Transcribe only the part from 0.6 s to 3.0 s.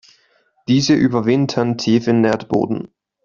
Diese überwintern tief im Erdboden.